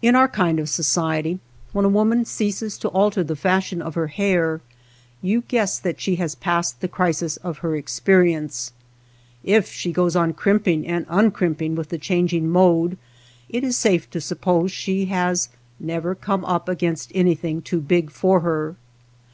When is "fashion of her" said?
3.36-4.06